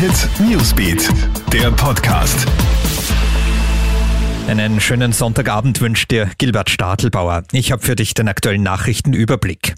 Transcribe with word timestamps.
Hit 0.00 0.30
Newsbeat, 0.40 1.10
der 1.52 1.70
Podcast. 1.72 2.46
Einen 4.48 4.80
schönen 4.80 5.12
Sonntagabend 5.12 5.78
wünscht 5.82 6.10
dir 6.10 6.30
Gilbert 6.38 6.70
Stadelbauer. 6.70 7.42
Ich 7.52 7.70
habe 7.70 7.82
für 7.82 7.96
dich 7.96 8.14
den 8.14 8.26
aktuellen 8.26 8.62
Nachrichtenüberblick. 8.62 9.74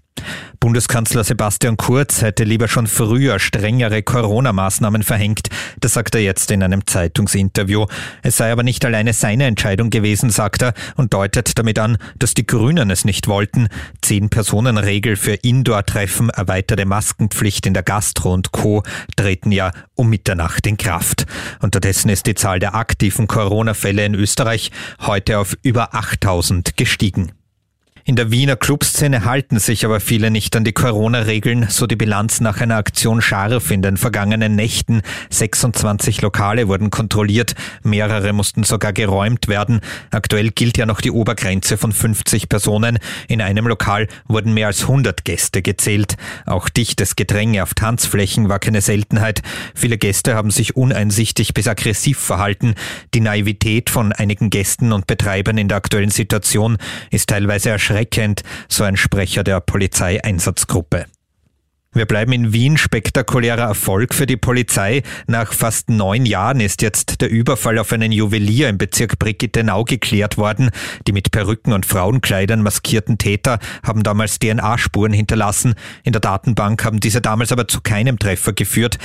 Bundeskanzler 0.63 1.25
Sebastian 1.25 1.77
Kurz 1.77 2.23
hätte 2.23 2.45
lieber 2.45 2.69
schon 2.69 2.87
früher 2.87 3.41
strengere 3.41 4.05
Corona-Maßnahmen 4.05 5.03
verhängt. 5.03 5.49
Das 5.81 5.95
sagt 5.95 6.15
er 6.15 6.21
jetzt 6.21 6.53
in 6.53 6.63
einem 6.63 6.87
Zeitungsinterview. 6.87 7.87
Es 8.23 8.37
sei 8.37 8.53
aber 8.53 8.63
nicht 8.63 8.85
alleine 8.85 9.13
seine 9.13 9.47
Entscheidung 9.47 9.91
gewesen, 9.91 10.31
sagt 10.31 10.63
er, 10.63 10.75
und 10.95 11.15
deutet 11.15 11.59
damit 11.59 11.81
an, 11.81 11.99
dass 12.17 12.35
die 12.35 12.47
Grünen 12.47 12.93
es 12.93 13.05
nicht 13.05 13.27
wollten. 13.27 13.67
Zehn-Personen-Regel 14.03 15.17
für 15.17 15.35
Indoor-Treffen, 15.35 16.31
erweiterte 16.31 16.87
Maskenpflicht 16.87 17.67
in 17.67 17.75
der 17.75 17.83
Gastro 17.83 18.33
und 18.33 18.53
Co. 18.53 18.85
treten 19.17 19.51
ja 19.51 19.73
um 19.97 20.11
Mitternacht 20.11 20.65
in 20.69 20.77
Kraft. 20.77 21.27
Unterdessen 21.61 22.09
ist 22.09 22.27
die 22.27 22.37
Zahl 22.37 22.61
der 22.61 22.77
aktiven 22.77 23.27
Corona-Fälle 23.27 24.05
in 24.05 24.15
Österreich 24.15 24.71
heute 25.01 25.41
auf 25.41 25.57
über 25.65 25.93
8000 25.93 26.77
gestiegen. 26.77 27.33
In 28.05 28.17
der 28.17 28.33
Wiener 28.33 28.57
Clubszene 28.57 29.25
halten 29.25 29.61
sich 29.61 29.85
aber 29.85 30.01
viele 30.01 30.33
nicht 30.33 30.57
an 30.57 30.65
die 30.65 30.73
Corona-Regeln, 30.73 31.67
so 31.69 31.87
die 31.87 31.95
Bilanz 31.95 32.41
nach 32.41 32.61
einer 32.61 32.75
Aktion 32.77 33.23
scharf 33.23 33.71
in 33.71 33.81
den 33.81 33.97
vergangenen 33.97 34.57
Nächten. 34.57 35.03
26 35.31 36.21
Lokale 36.21 36.67
wurden 36.67 36.91
kontrolliert, 36.91 37.55
mehrere 37.85 38.33
mussten 38.33 38.65
sogar 38.65 38.93
geräumt 38.93 39.47
werden. 39.47 39.83
Aktuell 40.11 40.51
gilt 40.51 40.79
ja 40.79 40.87
noch 40.87 41.01
die 41.01 41.13
Obergrenze 41.13 41.77
von 41.77 41.93
50 41.93 42.49
Personen. 42.49 42.99
In 43.29 43.41
einem 43.41 43.69
Lokal 43.69 44.09
wurden 44.27 44.53
mehr 44.53 44.67
als 44.67 44.83
100 44.83 45.25
Gäste 45.25 45.63
gezählt. 45.63 46.17
Auch 46.45 46.69
dichtes 46.69 47.15
Gedränge 47.15 47.63
auf 47.63 47.75
Tanzflächen 47.75 48.49
war 48.49 48.59
keine 48.59 48.81
Seltenheit. 48.81 49.43
Viele 49.77 49.97
Gäste 49.97 50.35
haben 50.35 50.51
sich 50.51 50.75
uneinsichtig 50.75 51.55
bis 51.55 51.69
aggressiv 51.69 52.19
verhalten. 52.19 52.75
Die 53.15 53.21
Naivität 53.21 53.91
von 53.91 54.13
einigen 54.13 54.51
Gästen 54.51 54.91
und 54.91 55.07
Betreibern 55.07 55.57
in 55.57 55.69
der 55.69 55.77
aktuellen 55.77 56.11
Situation 56.11 56.79
ist 57.13 57.29
teilweise 57.29 57.71
erschreckend 57.71 57.92
erschreckend, 57.93 58.43
so 58.69 58.85
ein 58.85 58.97
Sprecher 58.97 59.45
der 59.45 59.61
Polizeieinsatzgruppe. 59.61 61.07
Wir 61.95 62.07
bleiben 62.07 62.33
in 62.33 62.55
Wien. 62.55 62.79
Spektakulärer 62.79 63.65
Erfolg 63.65 64.15
für 64.15 64.25
die 64.25 64.39
Polizei. 64.39 65.03
Nach 65.27 65.53
fast 65.53 65.91
neun 65.91 66.25
Jahren 66.25 66.61
ist 66.61 66.81
jetzt 66.81 67.21
der 67.21 67.29
Überfall 67.29 67.79
auf 67.79 67.93
einen 67.93 68.13
Juwelier 68.13 68.71
im 68.71 68.79
Bezirk 68.79 69.19
Brigittenau 69.19 69.85
geklärt 69.85 70.39
worden. 70.39 70.71
Die 71.07 71.13
mit 71.13 71.33
Perücken 71.33 71.75
und 71.75 71.85
Frauenkleidern 71.85 72.63
maskierten 72.63 73.19
Täter 73.19 73.59
haben 73.87 74.03
damals 74.03 74.39
DNA-Spuren 74.39 75.13
hinterlassen. 75.13 75.75
In 76.03 76.13
der 76.13 76.21
Datenbank 76.21 76.83
haben 76.83 76.99
diese 76.99 77.21
damals 77.21 77.53
aber 77.53 77.69
zu 77.69 77.83
keinem 77.83 78.19
Treffer 78.19 78.55
geführt. 78.55 78.97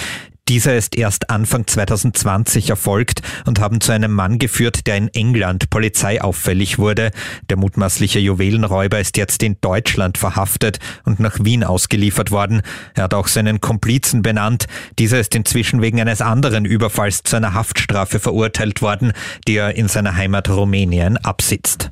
Dieser 0.49 0.77
ist 0.77 0.97
erst 0.97 1.29
Anfang 1.29 1.67
2020 1.67 2.69
erfolgt 2.69 3.21
und 3.45 3.59
haben 3.59 3.81
zu 3.81 3.91
einem 3.91 4.13
Mann 4.13 4.39
geführt, 4.39 4.87
der 4.87 4.95
in 4.95 5.09
England 5.09 5.69
polizeiauffällig 5.69 6.79
wurde. 6.79 7.11
Der 7.49 7.57
mutmaßliche 7.57 8.19
Juwelenräuber 8.19 8.99
ist 8.99 9.17
jetzt 9.17 9.43
in 9.43 9.59
Deutschland 9.59 10.17
verhaftet 10.17 10.79
und 11.03 11.19
nach 11.19 11.43
Wien 11.43 11.65
ausgeliefert 11.65 12.31
worden. 12.31 12.61
Er 12.95 13.03
hat 13.03 13.13
auch 13.13 13.27
seinen 13.27 13.59
Komplizen 13.59 14.21
benannt. 14.21 14.67
Dieser 14.99 15.19
ist 15.19 15.35
inzwischen 15.35 15.81
wegen 15.81 15.99
eines 15.99 16.21
anderen 16.21 16.63
Überfalls 16.63 17.23
zu 17.23 17.35
einer 17.35 17.53
Haftstrafe 17.53 18.19
verurteilt 18.19 18.81
worden, 18.81 19.11
die 19.47 19.57
er 19.57 19.75
in 19.75 19.89
seiner 19.89 20.15
Heimat 20.15 20.49
Rumänien 20.49 21.17
absitzt. 21.17 21.91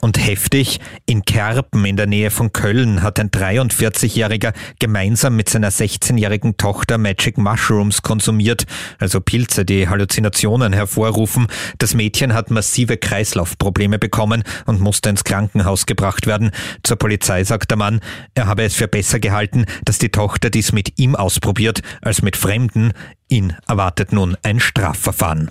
Und 0.00 0.18
heftig, 0.18 0.80
in 1.04 1.24
Kerpen 1.24 1.84
in 1.84 1.96
der 1.96 2.06
Nähe 2.06 2.30
von 2.30 2.52
Köln 2.52 3.02
hat 3.02 3.20
ein 3.20 3.30
43-Jähriger 3.30 4.54
gemeinsam 4.78 5.36
mit 5.36 5.50
seiner 5.50 5.70
16-jährigen 5.70 6.56
Tochter 6.56 6.96
Magic 6.96 7.36
Mushrooms 7.36 8.00
konsumiert, 8.00 8.64
also 8.98 9.20
Pilze, 9.20 9.66
die 9.66 9.88
Halluzinationen 9.88 10.72
hervorrufen. 10.72 11.48
Das 11.78 11.94
Mädchen 11.94 12.32
hat 12.32 12.50
massive 12.50 12.96
Kreislaufprobleme 12.96 13.98
bekommen 13.98 14.42
und 14.64 14.80
musste 14.80 15.10
ins 15.10 15.24
Krankenhaus 15.24 15.84
gebracht 15.84 16.26
werden. 16.26 16.50
Zur 16.82 16.96
Polizei 16.96 17.44
sagt 17.44 17.70
der 17.70 17.78
Mann, 17.78 18.00
er 18.34 18.46
habe 18.46 18.62
es 18.62 18.74
für 18.74 18.88
besser 18.88 19.20
gehalten, 19.20 19.66
dass 19.84 19.98
die 19.98 20.08
Tochter 20.08 20.48
dies 20.48 20.72
mit 20.72 20.98
ihm 20.98 21.14
ausprobiert, 21.14 21.82
als 22.00 22.22
mit 22.22 22.36
Fremden. 22.36 22.92
Ihn 23.28 23.54
erwartet 23.68 24.12
nun 24.12 24.36
ein 24.42 24.60
Strafverfahren. 24.60 25.50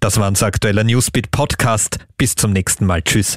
Das 0.00 0.18
war 0.18 0.28
unser 0.28 0.46
aktueller 0.46 0.84
Newsbeat 0.84 1.30
Podcast. 1.30 1.98
Bis 2.16 2.34
zum 2.34 2.52
nächsten 2.52 2.86
Mal. 2.86 3.02
Tschüss. 3.02 3.36